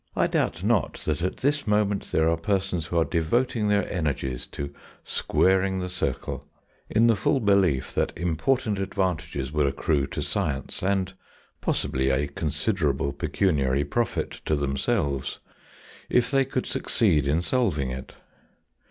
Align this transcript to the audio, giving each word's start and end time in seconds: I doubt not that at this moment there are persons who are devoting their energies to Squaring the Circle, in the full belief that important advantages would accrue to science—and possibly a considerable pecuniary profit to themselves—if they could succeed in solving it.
I 0.15 0.25
doubt 0.25 0.63
not 0.63 0.95
that 1.05 1.21
at 1.21 1.37
this 1.37 1.67
moment 1.67 2.05
there 2.11 2.27
are 2.27 2.35
persons 2.35 2.87
who 2.87 2.97
are 2.97 3.05
devoting 3.05 3.67
their 3.67 3.87
energies 3.87 4.47
to 4.47 4.73
Squaring 5.03 5.77
the 5.77 5.89
Circle, 5.89 6.43
in 6.89 7.05
the 7.05 7.15
full 7.15 7.39
belief 7.39 7.93
that 7.93 8.11
important 8.17 8.79
advantages 8.79 9.51
would 9.51 9.67
accrue 9.67 10.07
to 10.07 10.23
science—and 10.23 11.13
possibly 11.61 12.09
a 12.09 12.25
considerable 12.27 13.13
pecuniary 13.13 13.85
profit 13.85 14.41
to 14.45 14.55
themselves—if 14.55 16.31
they 16.31 16.45
could 16.45 16.65
succeed 16.65 17.27
in 17.27 17.43
solving 17.43 17.91
it. 17.91 18.15